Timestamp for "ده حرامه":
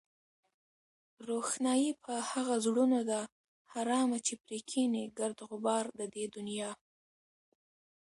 3.09-4.17